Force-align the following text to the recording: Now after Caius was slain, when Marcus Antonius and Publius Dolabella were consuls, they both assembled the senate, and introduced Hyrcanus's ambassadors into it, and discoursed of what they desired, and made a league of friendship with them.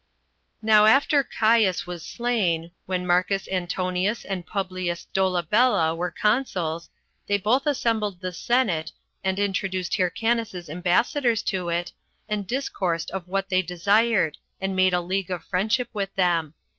Now 0.63 0.85
after 0.87 1.23
Caius 1.23 1.85
was 1.85 2.03
slain, 2.03 2.71
when 2.87 3.05
Marcus 3.05 3.47
Antonius 3.47 4.25
and 4.25 4.47
Publius 4.47 5.05
Dolabella 5.13 5.93
were 5.95 6.09
consuls, 6.09 6.89
they 7.27 7.37
both 7.37 7.67
assembled 7.67 8.19
the 8.19 8.31
senate, 8.33 8.91
and 9.23 9.37
introduced 9.37 9.97
Hyrcanus's 9.97 10.71
ambassadors 10.71 11.41
into 11.43 11.69
it, 11.69 11.91
and 12.27 12.47
discoursed 12.47 13.11
of 13.11 13.27
what 13.27 13.49
they 13.49 13.61
desired, 13.61 14.39
and 14.59 14.75
made 14.75 14.95
a 14.95 15.01
league 15.01 15.29
of 15.29 15.45
friendship 15.45 15.89
with 15.93 16.15
them. 16.15 16.55